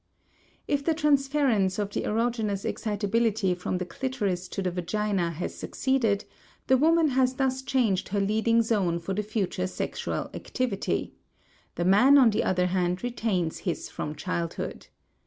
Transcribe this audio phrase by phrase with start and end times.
[0.67, 6.25] If the transference of the erogenous excitability from the clitoris to the vagina has succeeded,
[6.65, 11.13] the woman has thus changed her leading zone for the future sexual activity;
[11.75, 14.87] the man on the other hand retains his from childhood.